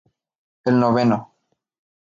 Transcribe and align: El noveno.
El 0.71 0.79
noveno. 0.79 1.21